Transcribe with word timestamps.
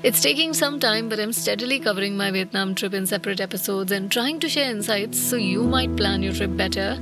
It's 0.00 0.22
taking 0.22 0.54
some 0.54 0.78
time, 0.78 1.08
but 1.08 1.18
I'm 1.18 1.32
steadily 1.32 1.80
covering 1.80 2.16
my 2.16 2.30
Vietnam 2.30 2.76
trip 2.76 2.94
in 2.94 3.04
separate 3.04 3.40
episodes 3.40 3.90
and 3.90 4.12
trying 4.12 4.38
to 4.38 4.48
share 4.48 4.70
insights 4.70 5.18
so 5.18 5.34
you 5.34 5.64
might 5.64 5.96
plan 5.96 6.22
your 6.22 6.32
trip 6.32 6.56
better. 6.56 6.96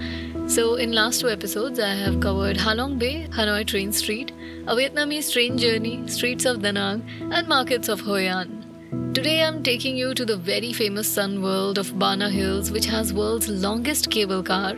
So, 0.46 0.76
in 0.76 0.92
last 0.92 1.21
two 1.21 1.29
episodes, 1.29 1.79
I 1.79 1.95
have 1.95 2.21
covered 2.21 2.56
Halong 2.56 2.98
Bay, 2.98 3.29
Hanoi 3.32 3.67
Train 3.67 3.93
Street, 3.93 4.32
a 4.67 4.74
Vietnamese 4.74 5.30
train 5.30 5.59
journey, 5.59 6.09
streets 6.09 6.46
of 6.46 6.62
Da 6.62 6.71
Nang, 6.71 7.04
and 7.30 7.46
markets 7.46 7.90
of 7.90 8.00
Hoi 8.00 8.29
An. 8.29 9.12
Today, 9.12 9.42
I'm 9.42 9.62
taking 9.62 9.94
you 9.94 10.14
to 10.14 10.24
the 10.24 10.38
very 10.38 10.72
famous 10.72 11.06
sun 11.06 11.42
world 11.42 11.76
of 11.76 11.98
Bana 11.98 12.30
Hills, 12.30 12.70
which 12.70 12.86
has 12.86 13.12
world's 13.12 13.50
longest 13.50 14.10
cable 14.10 14.42
car, 14.42 14.74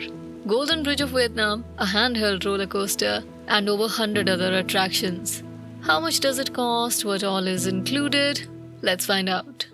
Golden 0.48 0.82
Bridge 0.82 1.02
of 1.02 1.10
Vietnam, 1.10 1.64
a 1.78 1.84
handheld 1.84 2.44
roller 2.44 2.66
coaster, 2.66 3.22
and 3.46 3.68
over 3.68 3.82
100 3.82 4.28
other 4.28 4.58
attractions. 4.58 5.44
How 5.88 5.98
much 5.98 6.20
does 6.20 6.38
it 6.38 6.52
cost? 6.52 7.06
What 7.06 7.24
all 7.24 7.46
is 7.46 7.66
included? 7.66 8.46
Let's 8.82 9.06
find 9.06 9.26
out. 9.26 9.66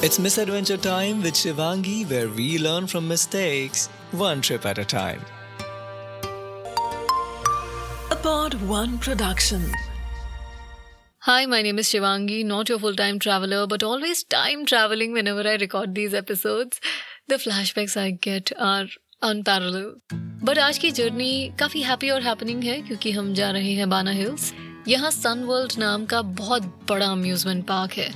It's 0.00 0.20
Misadventure 0.20 0.76
Time 0.76 1.20
with 1.20 1.34
Shivangi, 1.34 2.08
where 2.08 2.28
we 2.28 2.60
learn 2.60 2.86
from 2.86 3.08
mistakes, 3.08 3.88
one 4.12 4.40
trip 4.40 4.64
at 4.64 4.78
a 4.78 4.84
time. 4.84 5.20
A 8.12 8.16
Pod 8.22 8.54
One 8.68 8.98
production. 8.98 9.72
Hi, 11.22 11.46
my 11.46 11.60
name 11.62 11.80
is 11.80 11.88
Shivangi, 11.88 12.44
not 12.44 12.68
your 12.68 12.78
full 12.78 12.94
time 12.94 13.18
traveler, 13.18 13.66
but 13.66 13.82
always 13.82 14.22
time 14.22 14.64
traveling 14.64 15.12
whenever 15.12 15.40
I 15.40 15.56
record 15.56 15.96
these 15.96 16.14
episodes. 16.14 16.80
The 17.26 17.34
flashbacks 17.34 17.96
I 17.96 18.12
get 18.12 18.52
are 18.56 18.86
unparalleled. 19.22 20.12
But 20.44 20.58
आज 20.58 20.78
की 20.78 20.90
journey 20.90 21.52
काफ़ी 21.58 21.80
happy 21.82 22.10
और 22.10 22.22
happening 22.22 22.62
है, 22.64 22.80
क्योंकि 22.82 23.10
हम 23.12 23.32
जा 23.34 23.50
रहे 23.50 23.72
हैं 23.72 23.88
बाना 23.90 24.10
हिल्स 24.10 24.52
यहाँ 24.88 25.10
सन 25.10 25.42
वर्ल्ड 25.44 25.72
नाम 25.78 26.04
का 26.06 26.20
बहुत 26.22 26.62
बड़ा 26.88 27.06
अम्यूजमेंट 27.06 27.64
पार्क 27.66 27.92
है. 27.92 28.08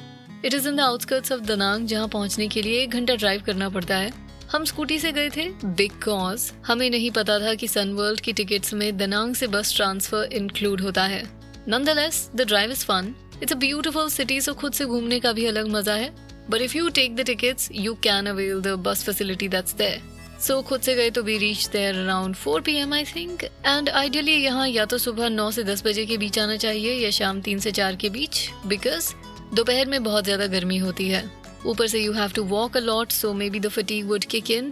It 0.45 0.55
is 0.55 0.69
in 0.69 0.77
the 0.77 0.81
outskirts 0.81 1.33
of 1.33 1.41
Danang 1.41 1.87
जहाँ 1.87 2.09
पहुँचने 2.09 2.49
के 2.49 2.63
लिए 2.63 2.83
एक 2.83 2.91
घंटा 2.91 3.15
ड्राइव 3.15 3.43
करना 3.47 3.69
पड़ता 3.69 3.97
है. 3.97 4.13
हम 4.53 4.65
स्कूटी 4.65 4.99
से 4.99 5.13
गए 5.13 5.31
थे 5.31 5.49
बिकॉज़ 5.65 6.51
हमें 6.67 6.89
नहीं 6.91 7.11
पता 7.11 7.39
था 7.41 7.55
कि 7.55 7.69
सन 7.69 7.93
वर्ल्ड 7.93 8.21
की 8.21 8.33
टिकट्स 8.33 8.75
में 8.75 8.97
दनांग 8.97 9.35
से 9.35 9.47
बस 9.49 9.75
ट्रांसफ़र 9.77 10.33
इंक्लूड 10.33 10.81
होता 10.81 11.05
है. 11.05 11.23
Nonetheless 11.69 12.29
the 12.35 12.47
drive 12.49 12.71
is 12.71 12.85
fun 12.87 13.15
it's 13.43 13.53
a 13.53 13.57
beautiful 13.59 14.09
city 14.11 14.41
so 14.41 14.55
खुद 14.55 14.73
से 14.73 14.85
घूमने 14.85 15.21
का 15.21 15.33
भी 15.33 15.47
अलग 15.47 15.69
मज़ा 15.69 15.95
है. 15.95 16.13
But 16.51 16.61
if 16.61 16.77
you 16.77 16.89
take 16.91 17.17
the 17.17 17.27
tickets 17.27 17.69
you 17.73 17.95
can 18.05 18.27
avail 18.27 18.61
the 18.61 18.79
bus 18.87 19.05
facility 19.05 19.49
that's 19.49 19.75
there 19.75 20.11
so 20.43 20.61
खुद 20.63 20.81
से 20.81 20.95
गए 20.95 21.11
तो 21.11 21.23
we 21.23 21.37
reach 21.39 21.67
there 21.73 21.97
around 21.97 22.35
four 22.35 22.61
P 22.61 22.75
M 22.77 22.93
I 22.95 23.05
think 23.07 23.43
and 23.45 23.89
ideally 23.89 24.33
यहाँ 24.35 24.69
या 24.69 24.85
तो 24.85 24.99
सुबह 24.99 25.29
नौ 25.29 25.51
से 25.51 25.63
दस 25.65 25.85
बजे 25.87 26.07
के 26.07 26.17
बीच 26.19 26.39
आना 26.39 26.57
चाहिए 26.57 26.95
या 26.95 27.11
शाम 27.11 27.41
तीन 27.41 27.59
से 27.59 27.73
चार 27.73 27.97
के 27.97 28.09
बीच 28.11 28.49
बिकॉज़ 28.67 29.13
दोपहर 29.55 29.87
में 29.89 30.03
बहुत 30.05 30.25
ज़्यादा 30.25 30.47
गर्मी 30.47 30.79
होती 30.79 31.09
है। 31.09 31.25
ऊपर 31.67 31.87
से 31.87 32.01
you 32.01 32.13
have 32.13 32.33
to 32.35 32.45
walk 32.45 32.77
a 32.77 32.81
lot 32.81 33.13
so 33.13 33.33
maybe 33.51 33.61
the 33.61 33.69
fatigue 33.69 34.05
would 34.05 34.25
kick 34.25 34.51
in 34.51 34.71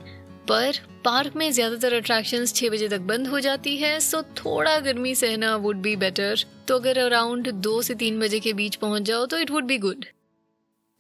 पर 0.49 0.79
पार्क 1.05 1.37
में 1.37 1.51
ज़्यादातर 1.53 1.95
अट्रैक्शंस 1.95 2.55
छः 2.55 2.71
बजे 2.71 2.89
तक 2.89 3.01
बंद 3.11 3.29
हो 3.29 3.41
जाती 3.41 3.77
है 3.77 3.99
सो 4.01 4.23
थोड़ा 4.39 4.79
गर्मी 4.81 5.15
सहना 5.15 5.55
वुड 5.57 5.77
बी 5.83 5.95
बेटर 5.97 6.45
तो 6.69 6.79
अगर 6.79 6.99
अराउंड 6.99 7.51
दो 7.53 7.81
से 7.83 7.95
तीन 7.95 8.19
बजे 8.21 8.41
के 8.41 8.53
बीच 8.53 8.77
पहुँच 8.77 9.03
जाओ 9.03 9.27
तो 9.27 9.39
it 9.39 9.51
would 9.51 9.65
be 9.65 9.79
good 9.79 10.05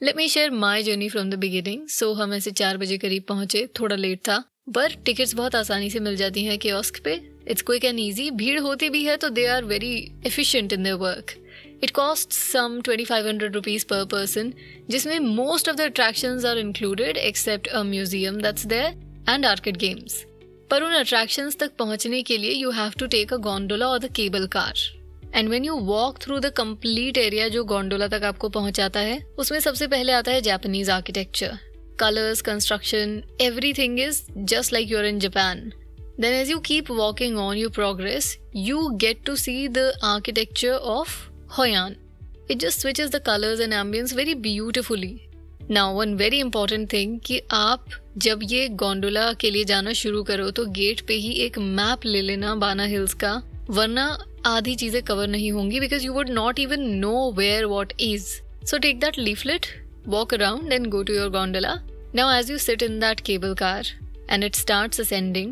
let 0.01 0.17
me 0.17 0.29
share 0.29 0.51
my 0.51 0.83
journey 0.83 1.09
from 1.09 1.31
the 1.31 1.34
beginning 1.39 1.87
so 1.89 2.12
हम 2.12 2.33
ऐसे 2.34 2.51
चार 2.53 2.77
बजे 2.77 2.99
करीब 2.99 3.25
पहुँचे, 3.29 3.69
थोड़ा 3.81 3.97
लेट 3.97 4.19
था। 4.19 4.43
पर 4.75 4.95
टिकट्स 5.05 5.35
बहुत 5.35 5.55
आसानी 5.55 5.91
से 5.91 6.01
मिल 6.01 6.17
जाती 6.17 6.45
हैं 6.45 6.59
कियोस्क 6.59 7.01
पे। 7.05 7.21
इट्स 7.49 7.63
क्विक 7.63 7.85
एंड 7.85 8.01
ईजी 8.01 8.31
भीड़ 8.31 8.61
होती 8.61 8.91
भी 8.91 9.05
है 9.05 9.17
तो 9.17 9.29
they 9.29 9.47
are 9.47 9.65
very 9.65 10.12
efficient 10.27 10.73
in 10.73 10.83
their 10.83 10.95
work 10.95 11.35
it 11.83 11.91
cost 11.91 12.33
some 12.33 12.81
twenty 12.81 13.05
five 13.05 13.27
hundred 13.29 13.55
rupees 13.55 13.85
per 13.85 14.05
person 14.05 14.53
जिसमें 14.91 15.19
most 15.19 15.69
of 15.69 15.77
the 15.77 15.81
attraction 15.81 16.47
are 16.47 16.59
included 16.59 17.17
except 17.17 17.69
a 17.69 17.83
museum 17.83 18.41
that's 18.41 18.67
there 18.67 19.25
and 19.28 19.47
arcade 19.47 19.77
games 19.77 20.25
पर 20.71 20.83
उन 20.83 20.93
attraction 20.93 21.50
तक 21.50 21.77
पहुँचने 21.78 22.23
के 22.23 22.39
लिए 22.39 22.53
you 22.53 22.71
have 22.71 22.93
to 22.99 23.06
take 23.06 23.33
a 23.33 23.37
gondola 23.37 23.89
और 23.89 23.99
the 23.99 24.12
cable 24.12 24.47
car 24.47 24.75
and 25.34 25.49
when 25.49 25.65
you 25.65 25.75
walk 25.75 26.19
through 26.23 26.39
the 26.39 26.47
complete 26.47 27.19
area 27.19 27.49
जो 27.49 27.65
gondola 27.65 28.09
तक 28.09 28.23
आपको 28.25 28.49
पहुंचाता 28.49 29.00
है, 29.00 29.19
उसमें 29.39 29.61
सबसे 29.61 29.87
पहले 29.87 30.12
आता 30.12 30.33
है 30.33 30.41
Japanese 30.41 30.91
architecture 30.91 31.59
colors, 32.03 32.43
construction, 32.43 33.25
everything 33.41 33.99
is 34.00 34.21
just 34.44 34.72
like 34.72 34.88
you're 34.88 35.05
in 35.05 35.21
Japan. 35.21 35.72
Then, 36.19 36.34
as 36.34 36.50
you 36.50 36.61
keep 36.62 36.91
walking 36.91 37.38
on, 37.38 37.56
you 37.56 37.71
progress, 37.71 38.37
you 38.53 38.94
get 38.99 39.25
to 39.25 39.37
see 39.38 39.69
the 39.71 39.88
architecture 40.03 40.78
of 40.99 41.16
Hoi 41.49 41.72
An. 41.77 41.97
It 42.49 42.59
just 42.59 42.81
switches 42.81 43.11
the 43.11 43.21
colors 43.22 43.61
and 43.61 43.72
ambience 43.75 44.15
very 44.15 44.38
beautifully. 44.47 45.16
Now 45.71 45.94
one 45.94 46.15
very 46.19 46.38
important 46.41 46.93
thing 46.93 47.19
कि 47.25 47.41
आप 47.53 47.84
जब 48.25 48.41
ये 48.50 48.69
gondola 48.82 49.32
के 49.41 49.50
लिए 49.50 49.65
जाना 49.65 49.93
शुरू 49.93 50.22
करो 50.31 50.50
तो 50.50 50.65
गेट 50.78 51.00
पे 51.09 51.15
ही 51.25 51.31
एक 51.44 51.59
मैप 51.59 52.06
ले 52.06 52.22
लेना 52.22 52.55
बाना 52.62 52.84
हिल्स 52.93 53.15
का 53.22 53.31
वरना 53.71 54.06
आधी 54.47 54.75
चीज़ें 54.77 55.03
कवर 55.03 55.28
नहीं 55.28 55.53
होंगी 55.53 55.81
because 55.81 56.06
you 56.06 56.12
would 56.12 56.31
not 56.31 56.59
even 56.59 56.82
know 57.05 57.31
where 57.37 57.65
what 57.75 57.93
is 58.00 58.27
so 58.71 58.78
take 58.78 59.00
that 59.00 59.19
leaflet 59.19 59.67
walk 60.09 60.34
around 60.34 60.72
and 60.72 60.87
go 60.91 61.03
to 61.03 61.15
your 61.15 61.28
gondola 61.31 61.78
Now, 62.12 62.28
as 62.28 62.50
you 62.50 62.59
sit 62.59 62.82
in 62.82 62.98
that 62.98 63.22
cable 63.22 63.54
car 63.54 63.82
and 64.28 64.43
it 64.43 64.56
starts 64.60 64.98
ascending, 65.03 65.50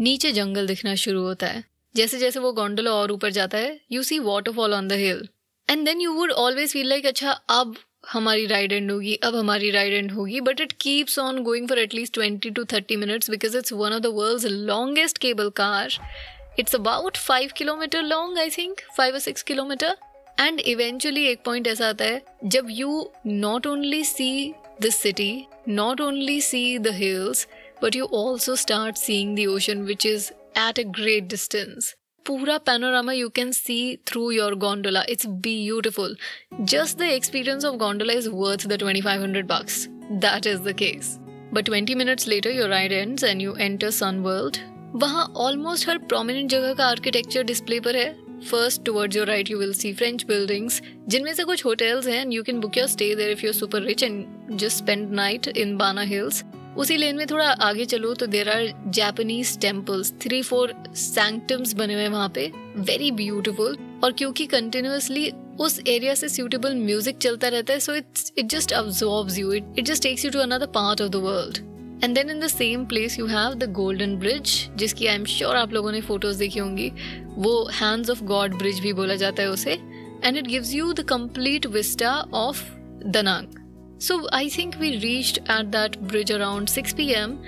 नीचे 0.00 0.30
जंगल 0.32 0.66
दिखना 0.66 0.94
शुरू 0.94 1.22
होता 1.22 1.46
है। 1.46 1.62
जैसे 1.94 2.18
जैसे 2.18 2.40
वो 2.40 2.52
gondola 2.52 2.90
और 2.90 3.12
ऊपर 3.12 3.30
जाता 3.30 3.58
है 3.58 3.80
you 3.92 4.02
see 4.02 4.18
waterfall 4.18 4.74
on 4.74 4.88
the 4.88 4.92
hill 4.92 5.26
and 5.68 5.84
then 5.84 6.00
you 6.00 6.12
would 6.12 6.30
always 6.32 6.72
feel 6.72 6.86
like 6.86 7.06
अच्छा 7.06 7.30
अब 7.30 7.74
हमारी 8.12 8.46
राइड 8.46 8.72
एंड 8.72 8.90
होगी 8.90 9.14
अब 9.14 9.36
हमारी 9.36 9.70
राइड 9.70 9.92
एंड 9.92 10.12
होगी. 10.12 10.40
But 10.40 10.60
it 10.60 10.72
keeps 10.80 11.18
on 11.18 11.42
going 11.42 11.68
for 11.68 11.78
at least 11.78 12.14
twenty 12.14 12.50
to 12.50 12.64
thirty 12.64 12.96
minutes 12.96 13.30
because 13.30 13.56
it's 13.58 13.72
one 13.72 13.92
of 13.92 14.00
the 14.00 14.14
world 14.14 14.46
longest 14.46 15.18
cable 15.18 15.50
car 15.56 15.98
it's 16.58 16.74
about 16.74 17.16
five 17.16 17.50
kilometre 17.56 18.02
long 18.02 18.38
I 18.38 18.50
think 18.50 18.80
five 18.96 19.14
और 19.14 19.20
six 19.20 19.42
kilometre 19.42 19.96
and 20.40 20.60
eventually 20.60 21.26
एक 21.26 21.42
point 21.44 21.66
ऐसा 21.66 21.88
आता 21.88 22.04
है 22.04 22.22
जब 22.44 22.66
you 22.70 23.10
not 23.26 23.66
only 23.66 24.04
see 24.04 24.30
This 24.81 24.95
city 25.01 25.45
not 25.67 25.99
only 25.99 26.39
see 26.39 26.77
the 26.77 26.91
hills, 26.91 27.47
but 27.81 27.95
you 27.95 28.05
also 28.05 28.55
start 28.55 28.97
seeing 28.97 29.35
the 29.35 29.47
ocean, 29.47 29.85
which 29.85 30.05
is 30.05 30.31
at 30.55 30.77
a 30.77 30.83
great 30.83 31.27
distance. 31.27 31.95
Pura 32.23 32.59
panorama 32.59 33.13
you 33.13 33.29
can 33.29 33.51
see 33.53 33.99
through 34.05 34.31
your 34.31 34.55
gondola. 34.55 35.03
It's 35.07 35.25
beautiful. 35.25 36.15
Just 36.63 36.97
the 36.97 37.13
experience 37.15 37.63
of 37.63 37.77
gondola 37.77 38.13
is 38.13 38.29
worth 38.29 38.67
the 38.67 38.77
2500 38.77 39.47
bucks. 39.47 39.89
That 40.09 40.45
is 40.45 40.61
the 40.61 40.73
case. 40.73 41.19
But 41.51 41.65
20 41.65 41.95
minutes 41.95 42.27
later, 42.27 42.51
your 42.51 42.69
ride 42.69 42.91
ends 42.91 43.23
and 43.23 43.41
you 43.41 43.53
enter 43.55 43.91
Sun 43.91 44.23
World. 44.23 44.59
वहाँ 44.95 45.25
almost 45.45 45.87
हर 45.89 45.97
prominent 45.97 46.49
जगह 46.49 46.73
का 46.73 46.85
architecture 46.87 47.43
display 47.43 47.79
पर 47.79 47.95
है 47.95 48.09
first 48.40 48.84
towards 48.84 49.16
your 49.16 49.26
right 49.26 49.50
you 49.50 49.58
will 49.58 49.72
see 49.72 49.92
French 49.92 50.24
buildings 50.24 50.82
जिनमें 51.08 51.34
से 51.34 51.44
कुछ 51.44 51.64
hotels 51.64 52.06
हैं 52.06 52.30
you 52.30 52.42
can 52.42 52.60
book 52.60 52.78
your 52.78 52.86
stay 52.86 53.14
there 53.14 53.30
if 53.30 53.46
you 53.46 53.52
super 53.52 53.82
rich 53.82 54.02
and 54.02 54.24
just 54.52 54.76
spend 54.76 55.10
night 55.10 55.48
in 55.48 55.76
Bana 55.76 56.02
hills 56.02 56.44
उसी 56.78 56.96
लेन 56.96 57.16
में 57.16 57.26
थोड़ा 57.26 57.46
आगे 57.46 57.84
चलो 57.84 58.14
तो 58.14 58.26
there 58.26 58.48
are 58.48 58.72
Japanese 58.86 59.58
temples 59.58 60.12
three 60.12 60.42
four 60.42 60.74
sanctums 60.94 61.72
बने 61.74 61.94
हुए 61.94 62.08
वहाँ 62.08 62.28
पे. 62.28 62.52
वेरी 62.76 63.10
ब्यूटिफुल 63.10 63.76
और 64.04 64.12
क्योंकि 64.12 64.46
कंटिन्यूसली 64.46 65.32
उस 65.60 65.80
एरिया 65.88 66.14
से 66.14 66.28
सूटेबल 66.28 66.74
म्यूज़िक 66.74 67.18
चलता 67.18 67.48
रहता 67.48 67.72
है 67.72 67.80
so 67.80 67.94
it's 67.94 68.32
it 68.38 68.46
just 68.46 68.72
absorbs 68.72 69.38
you 69.38 69.52
it 69.52 69.74
it 69.78 69.84
just 69.84 70.02
takes 70.02 70.24
you 70.24 70.30
to 70.30 70.38
another 70.38 70.66
part 70.66 71.02
of 71.02 71.08
the 71.08 71.16
world 71.16 71.69
and 72.04 72.14
then 72.14 72.30
in 72.30 72.40
the 72.40 72.46
same 72.46 72.84
place 72.84 73.18
you 73.18 73.26
have 73.26 73.54
the 73.54 73.70
golden 73.72 74.16
bridge 74.16 74.52
जिसकी 74.76 75.06
I 75.06 75.14
am 75.14 75.24
sure 75.24 75.56
आप 75.56 75.72
लोगों 75.72 75.92
ने 75.92 76.00
photos 76.00 76.38
देखी 76.38 76.58
होंगी। 76.58 76.90
वो 77.36 77.54
hands 77.72 78.10
of 78.10 78.22
God 78.24 78.58
bridge 78.58 78.80
भी 78.80 78.92
बोला 78.92 79.14
जाता 79.14 79.42
है 79.42 79.50
उसे। 79.50 79.72
And 80.24 80.36
it 80.36 80.46
gives 80.46 80.74
you 80.74 80.92
the 80.92 81.04
complete 81.08 81.66
vista 81.66 82.12
of 82.34 82.62
Da Nang 83.06 83.98
so 84.00 84.26
I 84.34 84.48
think 84.48 84.76
we 84.76 84.90
reached 84.96 85.38
at 85.50 85.66
that 85.66 85.98
bridge 86.02 86.32
around 86.32 86.68
six 86.68 86.92
P 86.92 87.10
M 87.14 87.38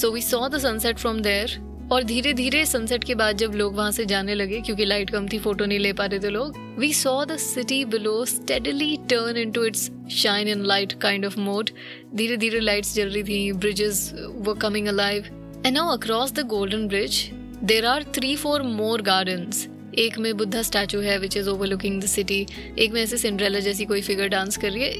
so 0.00 0.10
we 0.10 0.22
saw 0.22 0.48
the 0.48 0.58
sunset 0.58 0.98
from 0.98 1.20
there 1.20 1.58
और 1.92 2.02
धीरे 2.02 2.32
धीरे 2.32 2.64
sunset 2.66 3.04
के 3.04 3.14
बाद 3.14 3.36
जब 3.36 3.52
लोग 3.54 3.74
वहाँ 3.76 3.90
से 3.92 4.04
जाने 4.06 4.34
लगे, 4.34 4.60
क्योंकि 4.60 4.84
लाइट 4.84 5.10
कम 5.10 5.26
थी 5.28 5.38
फ़ोटो 5.38 5.64
नहीं 5.64 5.78
ले 5.78 5.92
पा 5.92 6.06
रहे 6.06 6.18
थे 6.20 6.28
लोग 6.28 6.58
we 6.78 6.92
saw 6.94 7.24
the 7.24 7.36
city 7.36 7.84
below 7.84 8.24
steadily 8.24 8.96
turn 9.10 9.36
into 9.50 9.64
its 9.64 9.90
shine 10.10 10.48
in 10.48 10.64
light 10.64 10.92
kind 10.92 11.26
of 11.26 11.38
mode 11.40 11.70
धीरे 12.14 12.36
धीरे 12.36 12.60
लाइट्स 12.60 12.94
जल 12.94 13.08
रही 13.08 13.22
थी 13.22 13.52
ब्रिजेस 13.52 14.12
वो 14.30 14.54
coming 14.54 14.88
alive 14.88 15.26
and 15.66 15.74
now 15.74 15.96
across 15.96 16.32
the 16.32 16.46
golden 16.46 16.86
bridge 16.88 17.30
there 17.64 17.86
are 17.86 18.04
three 18.14 18.36
four 18.36 18.62
more 18.62 19.02
gardens 19.02 19.66
एक 19.98 20.18
में 20.18 20.36
Buddha 20.36 20.62
statue 20.62 21.00
है 21.00 21.18
which 21.18 21.36
is 21.36 21.48
overlooking 21.66 22.02
the 22.02 22.06
city 22.06 22.46
एक 22.78 22.92
में 22.92 23.02
ऐसे 23.02 23.16
सिंड्रेला 23.16 23.58
जैसी 23.58 23.84
कोई 23.84 24.02
फिगर 24.02 24.28
डांस 24.28 24.56
कर 24.56 24.70
रही 24.70 24.82
है. 24.82 24.90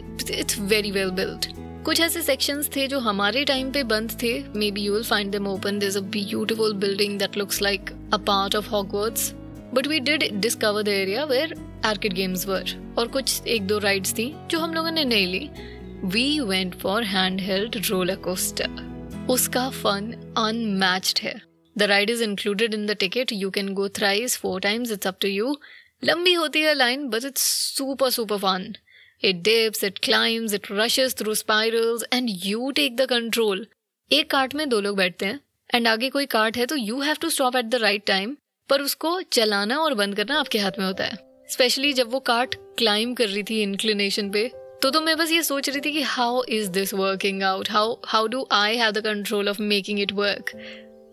इट्स 0.41 0.59
वेरी 0.61 0.91
वेल 0.91 1.11
बिल्ड 1.11 1.70
कुछ 1.91 2.01
ऐसे 2.01 2.21
सेक्शंस 2.23 2.69
थे 2.75 2.87
जो 2.87 2.99
हमारे 3.01 3.45
टाइम 3.45 3.71
पे 3.73 3.83
बंद 3.83 4.11
थे। 4.23 4.33
Maybe 4.71 4.81
you 4.81 4.93
will 4.95 5.05
find 5.05 5.31
them 5.33 5.47
open 5.47 5.79
this 5.79 5.97
a 5.97 6.01
beautiful 6.11 6.73
building 6.75 7.19
that 7.19 7.37
looks 7.37 7.61
like 7.63 7.91
a 8.15 8.17
part 8.27 8.57
of 8.57 8.69
Hogwarts 8.69 9.33
but 9.75 9.87
we 9.87 9.99
did 10.01 10.25
discover 10.41 10.83
the 10.83 10.89
area 10.89 11.25
where 11.25 11.55
arcade 11.85 12.13
games 12.13 12.47
were 12.47 12.95
और 12.99 13.09
कुछ 13.09 13.47
एक 13.47 13.67
दो 13.67 13.79
राइड्स 13.79 14.13
थी 14.13 14.33
जो 14.51 14.59
हम 14.59 14.75
लोगों 14.75 14.91
ने 14.91 15.05
नहीं 15.05 15.27
ली। 15.27 15.49
We 16.05 16.41
went 16.41 16.75
for 16.81 17.05
hand 17.05 17.41
held 17.41 17.77
roller 17.87 18.17
coaster 18.17 19.27
उसका 19.31 19.69
फन 19.71 20.13
अनमैच्ड 20.39 21.21
है। 21.23 21.35
The 21.77 21.89
ride 21.93 22.11
is 22.11 22.23
included 22.25 22.75
in 22.75 22.87
the 22.87 22.97
ticket 23.01 23.33
you 23.33 23.51
can 23.51 23.73
go 23.75 23.89
thrice 23.99 24.37
four 24.37 24.61
times 24.61 24.93
it's 24.93 25.07
up 25.07 25.17
to 25.21 25.29
you 25.29 25.57
लंबी 26.05 26.33
होती 26.35 26.61
है 26.61 26.75
line 26.75 27.09
but 27.09 27.25
it's 27.25 27.51
super 27.77 28.11
super 28.11 28.39
fun 28.39 28.73
it 29.23 29.43
dips 29.43 29.85
it 29.85 29.99
climbs 29.99 30.55
it 30.55 30.67
rushes 30.71 31.15
through 31.15 31.35
spirals 31.35 32.05
and 32.13 32.29
you 32.45 32.71
take 32.71 32.97
the 32.97 33.07
control 33.07 33.67
एक 34.11 34.31
cart 34.31 34.55
में 34.55 34.69
दो 34.69 34.81
लोग 34.81 34.97
बैठते 34.97 35.27
हैं 35.27 35.41
and 35.75 35.89
आगे 35.89 36.09
कोई 36.11 36.27
कार्ट 36.27 36.57
है 36.57 36.67
तो 36.67 36.77
you 36.77 37.01
have 37.01 37.17
to 37.21 37.31
stop 37.31 37.57
at 37.57 37.65
the 37.65 37.75
right 37.75 38.05
time 38.07 38.37
पर 38.69 38.83
उसको 38.83 39.21
चलाना 39.23 39.79
और 39.79 39.95
बंद 39.95 40.17
करना 40.17 40.39
आपके 40.41 40.59
हाथ 40.59 40.79
में 40.79 40.87
होता 40.87 41.05
है। 41.05 41.19
स्पेशली 41.51 41.93
जब 41.93 42.11
वो 42.11 42.21
कार्ट 42.21 42.55
क्लाइम 42.79 43.15
कर 43.15 43.29
रही 43.29 43.43
थी 43.43 43.61
इंक्लिनेशन 43.63 44.31
पे 44.31 44.51
तो 44.83 44.91
तो 44.91 45.01
मैं 45.01 45.17
बस 45.17 45.31
ये 45.33 45.43
सोच 45.43 45.69
रही 45.69 45.81
थी 45.81 45.93
कि 45.93 46.03
how 46.03 46.43
is 46.49 46.69
this 46.71 46.95
working 46.95 47.43
out 47.43 47.71
how 47.71 47.97
how 48.05 48.27
do 48.27 48.47
I 48.53 48.77
have 48.77 48.91
the 48.91 49.05
control 49.05 49.49
of 49.49 49.61
making 49.63 50.01
it 50.01 50.13
work 50.13 50.53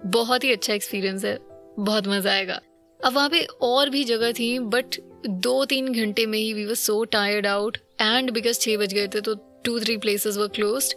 बहुत 0.06 0.44
ही 0.44 0.51
अच्छा 0.51 0.74
एक्सपीरियंस 0.74 1.25
है, 1.25 1.38
बहुत 1.80 2.07
मज़ा 2.07 2.31
आएगा। 2.31 2.59
अब 3.00 3.13
वहाँ 3.13 3.30
पे 3.30 3.42
और 3.62 3.89
भी 3.89 4.04
जगह 4.04 4.31
थी 4.31 4.57
बट 4.59 4.95
दो 5.25 5.64
तीन 5.66 5.94
घंटे 5.94 6.25
में 6.25 6.38
ही 6.40 6.54
we 6.54 6.66
were 6.66 6.75
so 6.75 7.04
tired 7.06 7.48
out 7.48 7.78
and 8.02 8.31
because 8.31 8.60
छः 8.60 8.78
बज 8.78 8.94
गए 8.94 9.08
थे 9.08 9.22
तो 9.22 9.36
two 9.66 9.80
three 9.80 9.98
places 9.98 10.38
were 10.38 10.48
closed 10.56 10.96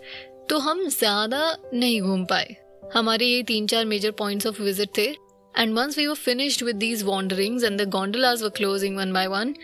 तो 0.48 0.58
हम 0.58 0.88
ज़्यादा 0.88 1.56
नहीं 1.74 2.00
घूम 2.00 2.24
पाए। 2.24 2.56
हमारे 2.94 3.26
ये 3.26 3.42
तीन 3.42 3.66
चार 3.66 3.84
मेजर 3.86 4.10
पॉइंट्स 4.18 4.46
ऑफ़ 4.46 4.62
विज़िट 4.62 4.96
थे 4.98 5.06
and 5.54 5.74
once 5.74 5.98
we 5.98 6.06
were 6.06 6.14
finished 6.16 6.62
with 6.64 6.76
these 6.76 7.02
wonderings 7.02 7.64
and 7.64 7.80
the 7.80 7.88
gondolas 7.90 8.42
were 8.42 8.48
closing 8.56 8.96
one 8.96 9.12
by 9.12 9.26
one 9.28 9.54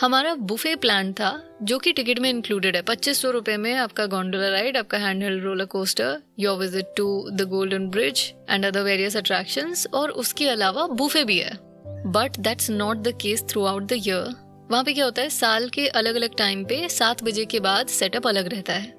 हमारा 0.00 0.34
बुफे 0.34 0.74
प्लान 0.76 1.12
था, 1.12 1.58
जो 1.62 1.78
कि 1.78 1.92
टिकट 1.92 2.18
में 2.18 2.28
इंक्लूडेड 2.30 2.76
है। 2.76 2.82
पच्चीस 2.82 3.20
सौ 3.22 3.30
रुपए 3.30 3.56
में 3.56 3.74
आपका 3.74 4.06
गोंडोला 4.06 4.48
राइड 4.48 4.76
आपका 4.76 4.98
hand 4.98 5.22
held 5.22 5.44
roller 5.44 5.64
coaster 5.64 6.16
your 6.40 6.56
visit 6.58 6.94
to 6.96 7.06
the 7.30 7.48
golden 7.48 7.88
bridge 7.88 8.22
and 8.50 8.64
other 8.66 8.82
various 8.82 9.16
attractions 9.16 9.86
और 9.94 10.10
उसके 10.22 10.48
अलावा 10.48 10.86
बुफे 10.94 11.24
भी 11.24 11.38
है। 11.38 11.58
But 12.06 12.36
that's 12.38 12.70
not 12.70 12.96
the 12.96 13.12
case 13.20 13.44
throughout 13.64 13.82
the 13.82 13.92
year 13.92 14.34
वहाँ 14.70 14.84
पे 14.84 14.92
क्या 14.92 15.04
होता 15.04 15.22
है? 15.22 15.28
साल 15.28 15.68
के 15.68 15.86
अलग 15.88 16.14
अलग 16.14 16.34
टाइम 16.36 16.64
पे 16.64 16.88
सात 16.88 17.22
बजे 17.24 17.44
के 17.44 17.60
बाद 17.60 17.86
सेटअप 17.86 18.26
अलग 18.26 18.46
रहता 18.46 18.72
है। 18.72 18.94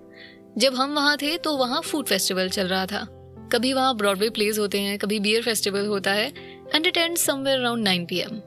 जब 0.57 0.75
हम 0.75 0.93
वहाँ 0.95 1.17
थे 1.17 1.37
तो 1.37 1.55
वहाँ 1.57 1.81
फ़ूड 1.81 2.05
फेस्टिवल 2.05 2.49
चल 2.49 2.67
रहा 2.67 2.85
था। 2.85 3.05
कभी 3.51 3.73
वहाँ 3.73 3.95
ब्रॉडवे 3.97 4.29
प्लेस 4.29 4.59
होते 4.59 4.79
हैं, 4.79 4.97
कभी 4.97 5.19
बियर 5.19 5.41
फेस्टिवल 5.41 5.85
होता 5.85 6.11
है 6.11 6.27
and 6.75 6.85
it 6.85 6.97
and 6.97 7.17
somewhere 7.17 7.59
around 7.59 7.83
nine 7.83 8.05
P 8.05 8.19
M 8.19 8.41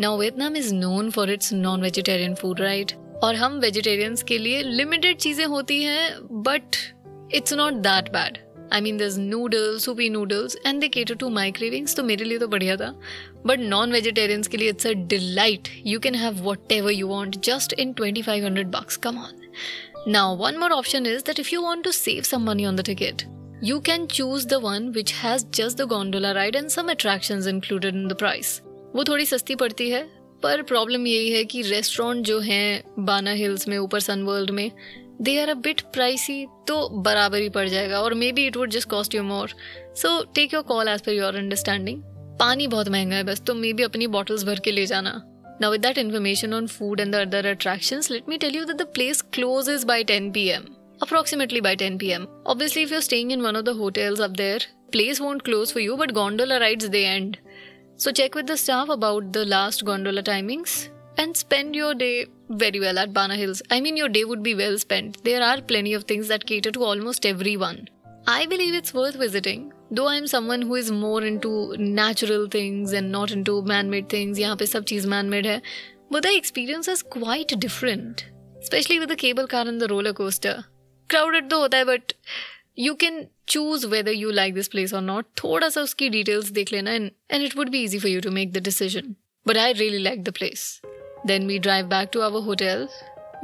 now 0.00 0.18
Vietnam 0.18 0.56
is 0.56 0.74
known 0.74 1.10
for 1.10 1.30
its 1.30 1.52
non 1.52 1.82
vegetarian 1.82 2.34
food 2.34 2.60
right 2.60 2.92
और 3.24 3.34
हम 3.34 3.58
वेजिटेरियंस 3.58 4.22
के 4.22 4.38
लिए 4.38 4.62
लिमिटेड 4.62 5.16
चीज़ें 5.16 5.44
होती 5.46 5.82
हैं 5.82 6.12
but 6.42 6.76
it's 7.34 7.52
not 7.52 7.72
that 7.72 8.08
bad 8.12 8.38
I 8.72 8.80
mean 8.80 8.98
दस 8.98 9.16
noodles 9.16 9.84
soupy 9.84 10.08
noodles 10.08 10.56
and 10.66 10.80
they 10.80 10.88
cater 10.88 11.14
to 11.14 11.28
my 11.28 11.50
cravings 11.50 11.96
तो 11.96 12.02
मेरे 12.02 12.24
लिए 12.24 12.38
तो 12.38 12.48
बढ़िया 12.48 12.76
था। 12.76 13.00
बट 13.46 13.60
नॉन 13.60 13.92
वेजिटेरियंस 13.92 14.48
के 14.48 14.56
लिए 14.56 14.68
it's 14.68 14.86
a 14.86 14.92
delight 14.92 15.68
you 15.86 16.00
can 16.00 16.14
have 16.14 16.50
whatever 16.72 16.92
you 16.92 17.06
want 17.06 17.36
just 17.36 17.72
in 17.72 17.92
twenty 17.92 18.22
five 18.22 18.44
hundred 18.44 18.66
bucks 18.66 18.96
come 18.96 19.18
on 19.18 19.38
Now, 20.08 20.36
one 20.40 20.56
more 20.56 20.70
option 20.72 21.04
is 21.06 21.22
that 21.22 21.38
if 21.40 21.48
you 21.52 21.58
want 21.62 21.84
to 21.84 21.90
save 21.92 22.24
some 22.24 22.44
money 22.46 22.64
on 22.70 22.78
the 22.78 22.84
ticket, 22.88 23.22
you 23.62 23.76
can 23.88 24.06
choose 24.14 24.46
the 24.52 24.58
one 24.62 24.86
which 24.96 25.12
has 25.24 25.44
just 25.58 25.76
the 25.80 25.86
gondola 25.92 26.32
ride 26.38 26.56
and 26.60 26.72
some 26.76 26.90
attractions 26.94 27.46
included 27.52 27.98
in 27.98 28.08
the 28.08 28.16
price. 28.22 28.58
वो 28.96 29.04
थोड़ी 29.04 29.26
सस्ती 29.26 29.54
पड़ती 29.54 29.90
है 29.90 30.02
पर 30.42 30.62
problem 30.62 31.06
यही 31.06 31.30
है 31.30 31.44
कि 31.44 31.62
restaurant 31.62 32.26
जो 32.26 32.40
हैं 32.40 32.84
बाना 32.98 33.30
हिल्स 33.30 33.68
में 33.68 33.78
ऊपर 33.78 34.00
सन 34.00 34.22
वर्ल्ड 34.22 34.50
में 34.50 34.70
They 35.21 35.39
are 35.41 35.49
a 35.49 35.53
bit 35.67 35.81
pricey 35.93 36.45
तो 36.67 36.87
बराबर 37.05 37.41
ही 37.41 37.49
पड़ 37.49 37.67
जाएगा 37.69 38.01
और 38.01 38.13
maybe 38.31 38.45
it 38.47 38.57
would 38.57 38.71
just 38.71 38.89
cost 38.89 39.15
you 39.15 39.23
more 39.23 39.53
so 40.01 40.21
take 40.35 40.53
your 40.53 40.63
call 40.73 40.87
as 40.87 41.01
per 41.05 41.13
your 41.13 41.35
understanding 41.35 42.01
पानी 42.39 42.67
बहुत 42.67 42.89
महंगा 42.89 43.15
है 43.15 43.23
बस 43.23 43.41
तो 43.47 43.53
मे 43.55 43.73
बी 43.73 43.83
अपनी 43.83 44.07
बॉटल्स 44.17 44.43
भर 44.45 44.59
के 44.65 44.71
ले 44.71 44.85
जाना 44.85 45.21
Now, 45.59 45.71
with 45.71 45.81
that 45.81 45.97
information 45.97 46.53
on 46.53 46.67
food 46.67 46.99
and 46.99 47.11
the 47.11 47.21
other 47.21 47.39
attractions, 47.49 48.09
let 48.11 48.27
me 48.27 48.37
tell 48.37 48.51
you 48.51 48.65
that 48.65 48.77
the 48.77 48.85
place 48.85 49.23
closes 49.23 49.85
by 49.85 50.03
10 50.03 50.31
pm. 50.31 50.67
Approximately 51.01 51.61
by 51.61 51.73
10 51.75 51.97
pm. 51.97 52.27
Obviously, 52.45 52.83
if 52.83 52.91
you're 52.91 53.01
staying 53.01 53.31
in 53.31 53.41
one 53.41 53.55
of 53.55 53.65
the 53.65 53.73
hotels 53.73 54.19
up 54.19 54.37
there, 54.37 54.59
place 54.91 55.19
won't 55.19 55.43
close 55.43 55.71
for 55.71 55.79
you, 55.79 55.97
but 55.97 56.13
gondola 56.13 56.59
rides 56.59 56.89
they 56.89 57.05
end. 57.05 57.39
So 57.95 58.11
check 58.11 58.35
with 58.35 58.45
the 58.45 58.57
staff 58.57 58.89
about 58.89 59.33
the 59.33 59.45
last 59.45 59.83
gondola 59.83 60.21
timings 60.21 60.89
and 61.17 61.35
spend 61.35 61.75
your 61.75 61.93
day 61.95 62.27
very 62.49 62.79
well 62.79 62.99
at 62.99 63.13
Bana 63.13 63.35
Hills. 63.35 63.61
I 63.69 63.81
mean, 63.81 63.97
your 63.97 64.09
day 64.09 64.23
would 64.23 64.43
be 64.43 64.55
well 64.55 64.77
spent. 64.77 65.23
There 65.23 65.43
are 65.43 65.61
plenty 65.61 65.93
of 65.93 66.03
things 66.03 66.27
that 66.27 66.45
cater 66.45 66.71
to 66.71 66.83
almost 66.83 67.25
everyone. 67.25 67.89
I 68.27 68.45
believe 68.45 68.73
it's 68.73 68.93
worth 68.93 69.15
visiting. 69.17 69.71
Though 69.93 70.07
I 70.07 70.17
am 70.17 70.25
someone 70.25 70.63
who 70.63 70.77
is 70.77 70.89
more 70.91 71.25
into 71.39 71.51
natural 71.79 72.47
things 72.53 72.93
and 72.93 73.09
not 73.11 73.31
into 73.43 73.61
man 73.67 73.89
made 73.89 74.11
things 74.13 74.39
यहाँ 74.39 74.55
पे 74.55 74.65
सब 74.65 74.83
चीज़ 74.83 75.07
man 75.07 75.25
made 75.29 75.47
है 75.47 75.61
but 76.11 76.23
the 76.23 76.31
experience 76.35 76.89
is 76.89 77.01
quite 77.13 77.53
different 77.53 78.21
specially 78.65 78.97
with 78.99 79.11
the 79.11 79.15
cable 79.19 79.45
car 79.45 79.67
and 79.67 79.79
the 79.81 79.87
roller 79.91 80.11
coaster 80.13 80.61
crowded 81.09 81.49
तो 81.49 81.59
होता 81.59 81.77
है 81.77 81.85
but 81.85 82.13
you 82.79 82.93
can 83.03 83.25
choose 83.47 83.85
whether 83.85 84.11
you 84.13 84.31
like 84.31 84.53
this 84.53 84.67
place 84.67 84.93
और 84.93 85.01
not 85.01 85.25
थोड़ा 85.43 85.69
सा 85.69 85.81
उसकी 85.81 86.09
डिटेल्स 86.09 86.49
देख 86.51 86.73
लेना 86.73 86.91
and 86.91 87.09
and 87.31 87.43
it 87.43 87.55
would 87.57 87.69
be 87.69 87.83
easy 87.83 87.99
for 87.99 88.11
you 88.11 88.21
to 88.21 88.31
make 88.31 88.51
the 88.53 88.63
decision 88.63 89.15
but 89.45 89.57
I 89.57 89.73
really 89.73 89.99
like 89.99 90.23
the 90.23 90.33
place 90.37 90.69
We 91.26 91.58
drive 91.58 91.86
back 91.86 92.08
to 92.12 92.20
our 92.20 92.42
hotel 92.42 92.88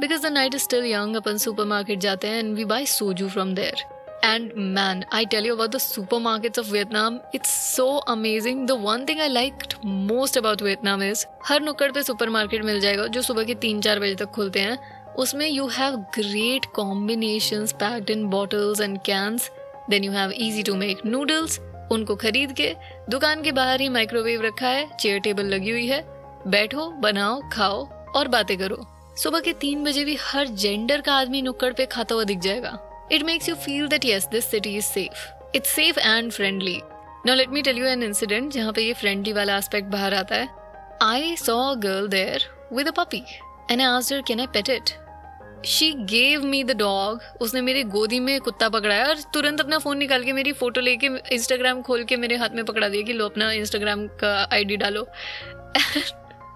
because 0.01 0.27
the 0.27 0.31
night 0.31 0.55
is 0.55 0.63
still 0.63 0.85
young 0.85 1.15
upon 1.15 1.37
super 1.37 1.65
market 1.65 1.99
जाते 1.99 2.27
हैं 2.27 2.39
and 2.39 2.55
we 2.55 2.65
buy 2.65 2.85
soju 2.85 3.29
from 3.29 3.53
there 3.55 3.87
And 4.23 4.55
man, 4.75 5.05
I 5.11 5.23
tell 5.23 5.45
you 5.45 5.53
about 5.53 5.71
the 5.71 5.79
supermarkets 5.79 6.57
of 6.57 6.65
Vietnam. 6.65 7.21
It's 7.33 7.51
so 7.51 8.01
amazing. 8.07 8.65
The 8.65 8.75
one 8.75 9.05
thing 9.05 9.21
I 9.21 9.27
liked 9.27 9.75
most 9.83 10.39
about 10.41 10.61
Vietnam 10.61 11.01
is 11.01 11.25
हर 11.45 11.61
नुक्कड़ 11.61 11.91
पे 11.91 12.03
supermarket 12.03 12.63
मिल 12.63 12.79
जाएगा 12.81 13.05
जो 13.07 13.21
सुबह 13.21 13.43
के 13.43 13.55
तीन 13.55 13.79
चार 13.81 13.99
बजे 13.99 14.15
तक 14.15 14.31
खुलते 14.35 14.59
हैं। 14.59 14.77
उसमें 15.15 15.47
you 15.47 15.67
have 15.67 15.95
great 16.15 16.65
combination 16.75 17.65
packed 17.79 18.09
in 18.09 18.25
bottles 18.29 18.81
and 18.81 18.97
cans 19.05 19.49
then 19.89 20.03
you 20.03 20.11
have 20.11 20.31
easy 20.31 20.63
to 20.63 20.75
make 20.75 21.05
noodles 21.05 21.59
उनको 21.91 22.15
खरीद 22.15 22.51
के 22.51 22.73
दुकान 23.09 23.41
के 23.41 23.51
बाहर 23.51 23.81
ही 23.81 23.89
माइक्रोवेव 23.89 24.41
रखा 24.41 24.67
है 24.67 24.87
चेयर 24.97 25.19
टेबल 25.19 25.45
लगी 25.45 25.71
हुई 25.71 25.87
है। 25.87 26.03
बैठो, 26.49 26.89
बनाओ, 27.01 27.41
खाओ 27.53 27.87
और 28.15 28.27
बातें 28.27 28.57
करो। 28.57 28.85
सुबह 29.17 29.39
के 29.39 29.53
तीन 29.55 29.83
बजे 29.83 30.03
भी 30.05 30.15
हर 30.21 30.47
जेंडर 30.47 31.01
का 31.01 31.13
आदमी 31.13 31.41
नुक्कड़ 31.41 31.73
पे 31.73 31.85
खाता 31.85 32.15
हुआ 32.15 32.23
दिख 32.23 32.39
जाएगा। 32.39 32.77
It 33.11 33.23
makes 33.23 33.49
you 33.49 33.55
feel 33.57 33.87
that 33.87 34.05
yes 34.05 34.27
this 34.31 34.49
city 34.51 34.75
is 34.77 34.85
safe 34.85 35.27
it's 35.55 35.69
safe 35.69 35.99
and 35.99 36.31
friendly 36.31 36.79
now 37.25 37.35
let 37.35 37.49
me 37.49 37.61
tell 37.61 37.77
you 37.77 37.85
an 37.87 38.03
incident 38.03 38.51
जहाँ 38.53 38.73
पे 38.73 38.81
ये 38.81 38.93
फ्रेंडली 38.93 39.33
वाला 39.33 39.57
एस्पेक्ट 39.57 39.87
बाहर 39.87 40.13
आता 40.13 40.35
है। 40.35 40.47
I 41.03 41.35
saw 41.37 41.57
a 41.65 41.73
girl 41.79 42.07
there 42.07 42.49
with 42.73 42.87
a 42.87 42.91
puppy 42.97 43.23
and 43.71 43.81
I 43.81 43.85
asked 43.85 44.15
her 44.15 44.21
can 44.27 44.39
I 44.39 44.47
pet 44.53 44.69
it 44.69 44.89
she 45.65 45.91
gave 46.09 46.43
me 46.45 46.63
the 46.63 46.71
dog 46.77 47.21
उसने 47.41 47.61
मेरी 47.61 47.83
गोदी 47.85 48.19
में 48.19 48.39
कुत्ता 48.41 48.69
पकड़ाया 48.69 49.07
और 49.07 49.21
तुरंत 49.33 49.61
अपना 49.61 49.77
फ़ोन 49.77 49.97
निकाल 49.97 50.23
के 50.23 50.33
मेरी 50.33 50.51
फ़ोटो 50.53 50.81
लेके 50.81 51.07
इंस्टाग्राम 51.35 51.81
खोल 51.81 52.03
के 52.03 52.17
मेरे 52.17 52.35
हाथ 52.35 52.55
में 52.55 52.63
पकड़ा 52.65 52.87
दिया 52.89 53.03
कि 53.03 53.13
लो 53.13 53.25
अपना 53.25 53.51
इंस्टाग्राम 53.51 54.07
का 54.21 54.31
आईडी 54.53 54.77
डालो। 54.77 55.07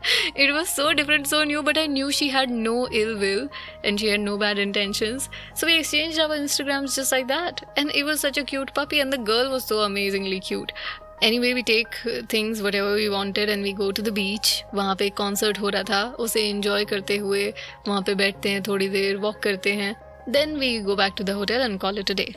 it 0.35 0.53
was 0.53 0.69
so 0.69 0.93
different, 0.95 1.27
so 1.27 1.43
new, 1.45 1.63
but 1.63 1.79
I 1.79 1.87
knew 1.87 2.11
she 2.11 2.29
had 2.29 2.51
no 2.51 2.89
ill 2.93 3.19
will 3.19 3.49
and 3.85 3.99
she 3.99 4.07
had 4.09 4.21
no 4.21 4.37
bad 4.39 4.59
intentions. 4.59 5.29
So 5.55 5.67
we 5.67 5.79
exchanged 5.79 6.19
our 6.19 6.37
Instagrams 6.37 6.95
just 6.95 7.13
like 7.13 7.29
that. 7.29 7.63
And 7.77 7.91
it 7.95 8.05
was 8.05 8.21
such 8.21 8.39
a 8.39 8.45
cute 8.45 8.73
puppy, 8.75 9.01
and 9.01 9.13
the 9.13 9.19
girl 9.19 9.51
was 9.51 9.65
so 9.65 9.81
amazingly 9.81 10.41
cute. 10.41 10.73
Anyway, 11.21 11.53
we 11.53 11.63
take 11.65 11.97
things 12.29 12.63
whatever 12.63 12.95
we 12.95 13.09
wanted 13.09 13.49
and 13.49 13.63
we 13.63 13.73
go 13.73 13.91
to 13.91 14.03
the 14.09 14.13
beach. 14.13 14.51
वहाँ 14.75 14.95
पे 14.97 15.09
concert 15.21 15.59
हो 15.61 15.69
रहा 15.69 15.83
था 15.89 16.03
उसे 16.25 16.43
enjoy 16.49 16.85
करते 16.93 17.17
हुए 17.17 17.43
वहाँ 17.89 18.03
पे 18.07 18.15
बैठते 18.21 18.51
हैं 18.51 18.63
थोड़ी 18.67 18.89
देर 18.89 19.17
वॉक 19.25 19.43
करते 19.43 19.73
हैं 19.81 19.95
then 20.37 20.57
we 20.59 20.79
go 20.87 20.97
back 20.97 21.15
to 21.19 21.25
the 21.25 21.31
hotel 21.41 21.61
and 21.61 21.79
call 21.81 21.99
it 21.99 22.11
a 22.11 22.15
day 22.15 22.35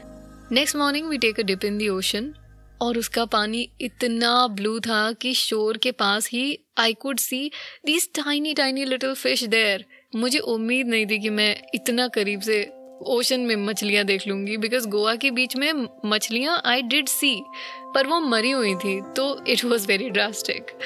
next 0.52 0.76
morning 0.76 1.10
we 1.10 1.18
take 1.26 1.40
a 1.40 1.44
dip 1.52 1.66
in 1.66 1.78
the 1.78 1.90
ocean 1.98 2.34
और 2.83 2.99
उसका 2.99 3.25
पानी 3.25 3.69
इतना 3.81 4.47
ब्लू 4.47 4.79
था 4.81 5.13
कि 5.13 5.35
शोर 5.35 5.77
के 5.83 5.91
पास 5.93 6.29
ही 6.33 6.59
I 6.79 6.95
could 6.95 7.19
see 7.19 7.51
these 7.87 8.09
tiny 8.15 8.55
tiny 8.55 8.85
little 8.85 9.15
fish 9.15 9.45
there 9.45 9.85
मुझे 10.17 10.39
उम्मीद 10.39 10.89
नहीं 10.89 11.07
थी 11.07 11.19
कि 11.19 11.31
मैं 11.31 11.55
इतना 11.75 12.09
करीब 12.09 12.41
से 12.41 12.63
ओशन 13.15 13.41
में 13.41 13.57
मछलियाँ 13.57 14.05
देख 14.05 14.27
लूँगी 14.29 14.57
बिकॉज़ 14.57 14.89
गोवा 14.89 15.15
के 15.15 15.31
बीच 15.31 15.57
में 15.57 15.73
मछलियाँ 16.07 16.61
आई 16.67 16.83
डिड 16.83 17.09
सी 17.09 17.35
पर 17.95 18.07
वो 18.07 18.21
मरी 18.21 18.51
हुई 18.51 18.75
थी 18.75 19.01
तो 19.17 19.45
it 19.49 19.65
was 19.65 19.87
very 19.89 20.11
drastic 20.11 20.77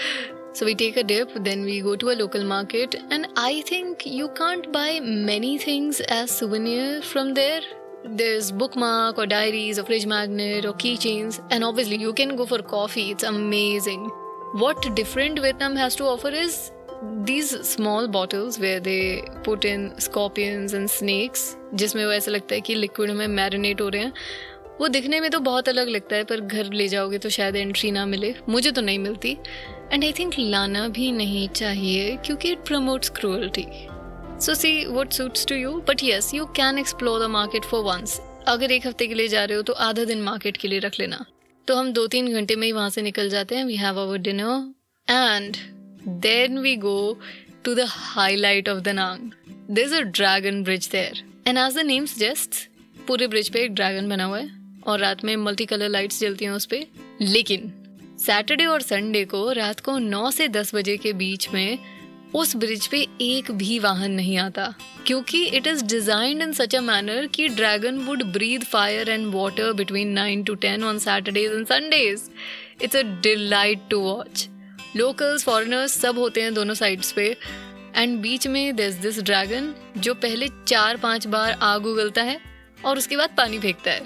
So 0.52 0.66
we 0.66 0.74
take 0.74 0.96
a 0.96 1.04
dip, 1.04 1.32
then 1.44 1.62
we 1.62 1.80
go 1.80 1.94
to 1.94 2.10
a 2.10 2.16
local 2.16 2.44
market, 2.44 2.96
and 3.10 3.28
I 3.36 3.62
think 3.62 4.04
you 4.04 4.28
can't 4.30 4.72
buy 4.72 4.98
many 5.00 5.58
things 5.58 6.00
as 6.00 6.32
souvenir 6.32 7.02
from 7.02 7.34
there. 7.34 7.60
There's 8.04 8.50
bookmark 8.50 9.18
or 9.18 9.26
diaries 9.26 9.78
or 9.78 9.84
fridge 9.84 10.06
magnet 10.06 10.64
or 10.64 10.72
keychains 10.72 11.40
and 11.50 11.62
obviously 11.62 11.96
you 11.96 12.12
can 12.12 12.34
go 12.36 12.46
for 12.46 12.62
coffee 12.62 13.10
it's 13.10 13.22
amazing 13.22 14.10
what 14.54 14.94
different 14.94 15.38
vietnam 15.38 15.76
has 15.76 15.94
to 15.94 16.04
offer 16.04 16.28
is 16.28 16.72
these 17.24 17.50
small 17.66 18.08
bottles 18.08 18.58
where 18.58 18.80
they 18.80 19.22
put 19.44 19.64
in 19.64 19.92
scorpions 19.98 20.72
and 20.74 20.90
snakes 20.90 21.56
जिसमें 21.74 22.04
वो 22.04 22.12
ऐसा 22.12 22.30
लगता 22.30 22.54
है 22.54 22.60
कि 22.60 22.74
liquid 22.74 23.10
में 23.10 23.26
marinate 23.26 23.80
हो 23.80 23.88
रहे 23.88 24.02
हैं 24.02 24.12
वो 24.80 24.88
दिखने 24.88 25.20
में 25.20 25.30
तो 25.30 25.38
बहुत 25.40 25.68
अलग 25.68 25.88
लगता 25.88 26.16
है 26.16 26.24
पर 26.24 26.40
घर 26.40 26.72
ले 26.72 26.88
जाओगे 26.88 27.18
तो 27.18 27.28
शायद 27.28 27.56
एंट्री 27.56 27.90
ना 27.90 28.04
मिले 28.06 28.34
मुझे 28.48 28.70
तो 28.72 28.80
नहीं 28.82 28.98
मिलती 28.98 29.36
एंड 29.92 30.04
आई 30.04 30.12
थिंक 30.18 30.34
लाना 30.38 30.86
भी 30.88 31.10
नहीं 31.12 31.48
चाहिए 31.48 32.16
क्योंकि 32.26 32.50
it 32.52 32.64
promotes 32.66 33.08
cruelty 33.16 33.66
so 34.40 34.54
see 34.54 34.84
what 34.86 35.12
suits 35.12 35.46
to 35.46 35.54
you 35.54 35.70
but 35.88 36.02
yes 36.02 36.34
you 36.34 36.44
can 36.44 36.78
explore 36.78 37.20
the 37.20 37.22
market 37.22 37.64
for 37.64 37.82
once 37.84 38.20
अगर 38.46 38.72
एक 38.72 38.86
हफ़्ते 38.86 39.06
के 39.06 39.14
लिए 39.14 39.28
जा 39.28 39.44
रहे 39.44 39.56
हो 39.56 39.62
तो 39.62 39.72
आधा 39.72 40.04
दिन 40.04 40.22
मार्केट 40.22 40.56
के 40.56 40.68
लिए 40.68 40.78
रख 40.78 41.00
लेना। 41.00 41.24
तो 41.68 41.74
हम 41.76 41.92
दो 41.92 42.06
तीन 42.06 42.32
घंटे 42.32 42.56
में 42.56 42.66
ही 42.66 42.72
वहाँ 42.72 42.90
से 42.90 43.02
निकल 43.02 43.28
जाते 43.28 43.54
हैं। 43.54 43.64
We 43.64 43.76
have 43.76 44.00
our 44.00 44.18
dinner 44.18 44.74
and 45.10 45.56
then 46.08 46.58
we 46.58 46.76
go 46.76 47.18
to 47.64 47.74
the 47.74 47.80
highlight 47.88 48.68
of 48.68 48.78
Da 48.78 48.88
Nang 48.88 49.78
is 49.78 49.94
a 49.94 50.00
dragon 50.00 50.62
bridge 50.64 50.88
there 50.88 51.22
and 51.48 51.58
as 51.58 51.74
the 51.74 51.78
name 51.78 52.06
suggest 52.06 52.50
पूरे 53.06 53.26
ब्रिज 53.26 53.48
पे 53.48 53.60
एक 53.60 53.74
ड्रैगन 53.74 54.08
बना 54.08 54.24
हुआ 54.24 54.38
है 54.38 54.50
और 54.86 54.98
रात 54.98 55.24
में 55.24 55.36
मल्टी 55.36 55.64
कलर 55.64 55.88
लाइट्स 55.88 56.20
जलती 56.20 56.44
हैं 56.44 56.52
उस 56.52 56.66
पर 56.66 56.86
लेकिन 57.20 57.72
सैटरडे 58.20 58.64
और 58.64 58.82
संडे 58.82 59.24
को 59.24 59.52
रात 59.52 59.80
को 59.80 59.98
9 59.98 60.32
से 60.32 60.48
10 60.48 60.74
बजे 60.74 60.96
के 60.96 61.12
बीच 61.12 61.48
में 61.48 61.78
उस 62.34 62.54
ब्रिज 62.56 62.86
पे 62.86 62.98
एक 63.20 63.50
भी 63.52 63.78
वाहन 63.78 64.10
नहीं 64.12 64.36
आता, 64.38 64.72
क्योंकि 65.06 65.42
it 65.46 65.66
is 65.66 65.84
designed 65.84 66.42
in 66.42 66.52
such 66.52 66.74
a 66.74 66.80
manner 66.80 67.26
कि 67.26 67.48
dragon 67.48 67.98
would 67.98 68.22
breathe 68.32 68.64
fire 68.64 69.10
and 69.10 69.26
water 69.34 69.72
between 69.72 70.12
nine 70.12 70.42
to 70.42 70.54
ten 70.56 70.84
on 70.84 70.98
Saturdays 70.98 71.52
and 71.52 71.66
Sundays 71.66 72.28
it's 72.82 72.96
a 72.96 73.02
delight 73.22 73.88
to 73.90 74.00
watch 74.00 74.48
locals 74.96 75.44
foreigners 75.44 75.98
सब 76.00 76.18
होते 76.18 76.42
हैं 76.42 76.54
दोनों 76.54 76.74
साइड्स 76.74 77.12
पे. 77.12 77.36
एंड 77.96 78.18
बीच 78.22 78.46
में 78.46 78.76
दिस 78.76 78.94
दिस 78.96 79.20
ड्रैगन 79.22 79.74
जो 79.96 80.14
पहले 80.16 80.48
चार 80.66 80.96
पाँच 80.96 81.26
बार 81.26 81.52
आग 81.52 81.86
उगलता 81.86 82.22
है 82.22 82.38
और 82.84 82.98
उसके 82.98 83.16
बाद 83.16 83.30
पानी 83.36 83.58
फेंकता 83.58 83.90
है. 83.90 84.02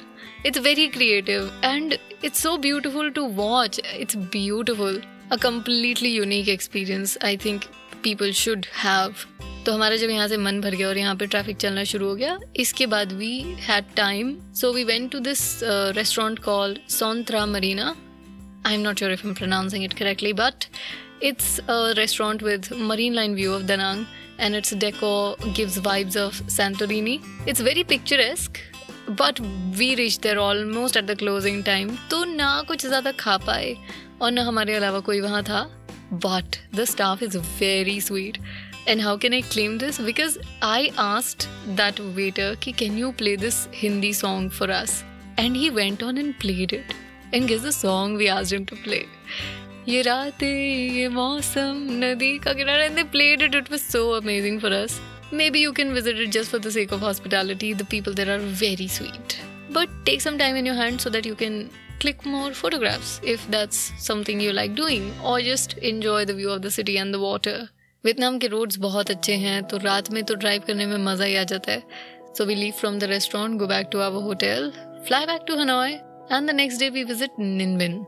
It's 0.47 0.59
very 0.59 0.87
creative 0.88 1.61
and 1.64 1.97
it's 2.25 2.43
so 2.43 2.57
beautiful 2.59 3.11
to 3.11 3.26
watch 3.35 3.81
it's 3.95 4.16
beautiful 4.16 5.00
a 5.33 5.37
completely 5.43 6.09
unique 6.11 6.49
experience 6.49 7.16
I 7.25 7.37
think 7.45 7.64
people 8.05 8.33
should 8.33 8.67
have 8.83 9.15
तो 9.67 9.73
हमारा 9.73 9.97
जब 9.97 10.11
यहाँ 10.11 10.29
से 10.29 10.37
मन 10.37 10.61
भर 10.61 10.75
गया 10.75 10.89
और 10.89 10.99
यहाँ 10.99 11.15
पे 11.17 11.27
ट्रैफ़िक 11.27 11.57
चलना 11.57 11.85
शुरू 11.85 12.09
हो 12.09 12.15
गया, 12.15 12.39
इसके 12.57 12.87
बाद 12.87 13.13
we 13.13 13.39
had 13.69 13.85
time 13.97 14.37
so 14.61 14.73
we 14.73 14.85
went 14.85 15.11
to 15.13 15.19
this 15.21 15.61
restaurant 15.97 16.39
call 16.45 16.77
Son Tra 16.91 17.47
Marina 17.47 17.95
I 18.67 18.75
am 18.75 18.81
not 18.81 18.99
sure 18.99 19.13
if 19.13 19.27
am 19.27 19.35
pronouncing 19.35 19.85
it 19.85 19.93
correctly 19.99 20.33
but 20.33 20.65
it's 21.23 21.61
restaurant 21.97 22.43
with 22.45 22.67
marine 22.89 23.15
line 23.19 23.35
view 23.37 23.53
of 23.55 23.63
Danang 23.69 24.01
and 24.39 24.59
its 24.59 24.73
decor 24.81 25.53
gives 25.59 25.79
vibes 25.79 26.17
of 26.23 26.41
Santorini. 26.55 27.15
It's 27.49 27.63
very 27.69 27.85
picturesque 27.93 28.59
but 29.11 29.41
we 29.79 29.95
reach 29.95 30.19
there 30.23 30.37
almost 30.39 30.97
at 30.97 31.05
the 31.05 31.17
closing 31.19 31.63
time 31.65 31.89
तो 32.11 32.23
ना 32.25 32.51
कुछ 32.69 32.87
ज़्यादा 32.87 33.13
खा 33.13 33.37
पाए, 33.39 33.75
और 34.23 34.31
ना 34.33 34.43
हमारे 34.43 34.75
अलावा 34.75 35.01
कोई 35.01 35.21
वहाँ 35.21 35.43
था। 35.43 35.61
But 36.25 36.56
the 36.75 36.84
staff 36.89 37.24
is 37.24 37.38
very 37.38 38.00
sweet 38.01 38.38
and 38.88 39.01
how 39.01 39.18
can 39.18 39.34
I 39.34 39.42
claim 39.42 39.78
this 39.78 40.01
because 40.01 40.38
I 40.63 40.88
asked 41.00 41.48
that 41.78 42.00
waiter 42.16 42.56
कि 42.63 42.72
can 42.80 42.98
you 42.98 43.12
play 43.18 43.36
this 43.38 43.68
Hindi 43.75 44.13
song 44.13 44.51
for 44.51 44.70
us 44.70 45.04
and 45.39 45.56
he 45.56 45.70
went 45.80 46.04
on 46.04 46.18
and 46.18 46.34
played 46.42 46.74
it 46.74 46.94
and 47.34 47.48
guess 47.48 47.66
the 47.66 47.72
song 47.72 48.18
we 48.18 48.28
आज 48.38 48.54
to 48.54 48.75
play 48.84 49.06
ये 49.88 50.01
रातें 50.01 50.48
ये 50.48 51.08
मौसम 51.10 51.88
नदी 52.04 52.38
का 52.39 52.54
किनारा 52.54 52.84
and 52.84 52.96
they 52.96 53.04
played 53.12 53.42
it 53.42 53.56
it 53.56 53.72
was 53.72 53.80
so 53.82 54.10
amazing 54.20 54.60
for 54.62 54.72
us 54.74 55.00
Maybe 55.32 55.60
you 55.60 55.74
can 55.74 55.94
visit 55.94 56.20
it 56.20 56.32
just 56.32 56.50
for 56.50 56.58
the 56.58 56.72
sake 56.72 56.92
of 56.92 57.01
hospitality. 57.01 57.74
The 57.74 57.86
people 57.86 58.13
there 58.13 58.36
are 58.36 58.39
very 58.39 58.88
sweet. 58.88 59.39
But 59.70 59.89
take 60.04 60.22
some 60.22 60.39
time 60.39 60.56
in 60.56 60.66
your 60.66 60.74
hand 60.74 61.00
so 61.00 61.12
that 61.12 61.24
you 61.24 61.36
can 61.36 61.70
click 62.01 62.25
more 62.25 62.53
photographs 62.53 63.21
if 63.23 63.47
that's 63.51 63.93
something 63.99 64.41
you 64.41 64.53
like 64.53 64.75
doing, 64.75 65.13
or 65.23 65.41
just 65.41 65.75
enjoy 65.79 66.25
the 66.25 66.35
view 66.35 66.51
of 66.51 66.63
the 66.63 66.71
city 66.71 66.97
and 66.99 67.15
the 67.15 67.21
water. 67.21 67.57
Vietnam 68.05 68.39
के 68.39 68.47
roads 68.47 68.77
बहुत 68.79 69.11
अच्छे 69.11 69.35
हैं 69.43 69.63
तो 69.69 69.77
रात 69.83 70.11
में 70.13 70.23
तो 70.25 70.35
drive 70.41 70.63
करने 70.67 70.87
में 70.87 70.97
मज़ा 71.05 71.25
ही 71.25 71.37
आ 71.37 71.43
जाता 71.53 71.73
है 71.73 71.83
so 72.39 72.45
we 72.45 72.55
leave 72.55 72.73
from 72.81 72.99
the 72.99 73.05
restaurant 73.13 73.59
go 73.59 73.67
back 73.67 73.87
to 73.93 74.01
our 74.07 74.23
hotel 74.23 74.71
fly 75.07 75.27
back 75.27 75.45
to 75.49 75.57
Hanoi 75.61 75.93
and 75.93 76.51
the 76.51 76.55
next 76.55 76.81
day 76.81 76.89
we 76.97 77.05
visit 77.05 77.39
Ninh Binh 77.41 77.99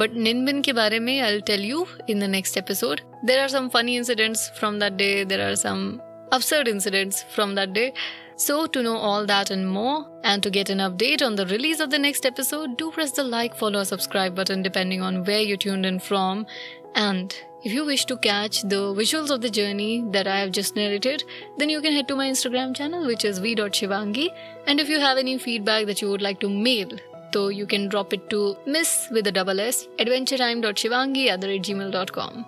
but 0.00 0.14
Ninh Binh 0.28 0.62
के 0.62 0.72
बारे 0.80 0.98
में 1.00 1.18
I 1.20 1.40
tell 1.46 1.64
you 1.64 1.86
in 2.10 2.20
the 2.20 2.30
next 2.30 2.58
episode 2.58 3.00
there 3.24 3.40
are 3.40 3.48
some 3.48 3.68
funny 3.74 3.96
incidents 3.96 4.50
from 4.58 4.80
that 4.80 4.92
day 4.92 5.24
there 5.24 5.40
are 5.40 5.54
some 5.62 5.86
absurd 6.32 6.68
incidents 6.68 7.22
from 7.24 7.54
that 7.54 7.72
day. 7.72 7.92
So, 8.36 8.66
to 8.66 8.82
know 8.82 8.96
all 8.96 9.26
that 9.26 9.50
and 9.50 9.68
more, 9.68 10.06
and 10.24 10.42
to 10.42 10.50
get 10.50 10.68
an 10.68 10.78
update 10.78 11.22
on 11.22 11.36
the 11.36 11.46
release 11.46 11.80
of 11.80 11.90
the 11.90 11.98
next 11.98 12.26
episode, 12.26 12.76
do 12.76 12.90
press 12.90 13.12
the 13.12 13.22
like, 13.22 13.54
follow, 13.54 13.80
or 13.80 13.84
subscribe 13.84 14.34
button 14.34 14.62
depending 14.62 15.02
on 15.02 15.24
where 15.24 15.40
you 15.40 15.56
tuned 15.56 15.86
in 15.86 16.00
from. 16.00 16.46
And 16.94 17.34
if 17.62 17.72
you 17.72 17.84
wish 17.84 18.04
to 18.06 18.16
catch 18.16 18.62
the 18.62 18.92
visuals 18.94 19.30
of 19.30 19.40
the 19.40 19.50
journey 19.50 20.04
that 20.10 20.26
I 20.26 20.40
have 20.40 20.52
just 20.52 20.76
narrated, 20.76 21.24
then 21.58 21.68
you 21.68 21.80
can 21.80 21.92
head 21.92 22.08
to 22.08 22.16
my 22.16 22.28
Instagram 22.28 22.74
channel, 22.74 23.06
which 23.06 23.24
is 23.24 23.38
v.shivangi. 23.38 24.28
And 24.66 24.80
if 24.80 24.88
you 24.88 25.00
have 25.00 25.16
any 25.16 25.38
feedback 25.38 25.86
that 25.86 26.02
you 26.02 26.10
would 26.10 26.22
like 26.22 26.40
to 26.40 26.50
mail, 26.50 26.88
so 27.34 27.48
you 27.48 27.66
can 27.66 27.88
drop 27.88 28.12
it 28.12 28.30
to 28.30 28.56
miss 28.64 29.08
with 29.10 29.26
a 29.26 29.32
double 29.32 29.60
s 29.60 29.88
adventuretime.shivangi 29.98 31.26
at 31.28 31.40
gmail.com. 31.40 32.44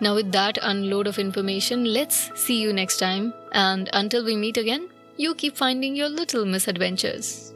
Now, 0.00 0.14
with 0.14 0.32
that 0.32 0.58
unload 0.62 1.06
of 1.06 1.18
information, 1.18 1.84
let's 1.92 2.30
see 2.34 2.60
you 2.60 2.72
next 2.72 2.98
time. 2.98 3.32
And 3.52 3.90
until 3.92 4.24
we 4.24 4.36
meet 4.36 4.56
again, 4.56 4.88
you 5.16 5.34
keep 5.34 5.56
finding 5.56 5.96
your 5.96 6.08
little 6.08 6.44
misadventures. 6.44 7.52